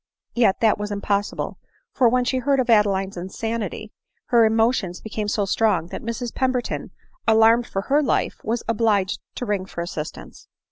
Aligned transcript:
Yet 0.33 0.61
that 0.61 0.79
was 0.79 0.89
impossible; 0.89 1.59
for, 1.93 2.09
when 2.09 2.25
she 2.25 2.39
heard 2.39 2.59
of 2.59 2.71
Ade 2.71 2.87
line's 2.87 3.17
insanity, 3.17 3.91
her 4.29 4.45
emotions 4.45 4.99
became 4.99 5.27
so 5.27 5.45
strong 5.45 5.89
that 5.89 6.01
Mrs 6.01 6.33
Pemberton, 6.33 6.89
alarmed 7.27 7.67
for 7.67 7.83
her 7.83 8.01
life, 8.01 8.41
was 8.43 8.63
obliged 8.67 9.19
to 9.35 9.45
ring 9.45 9.67
for 9.67 9.81
assistance. 9.83 10.47